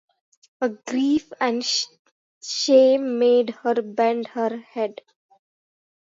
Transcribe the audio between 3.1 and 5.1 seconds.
made her bend her head.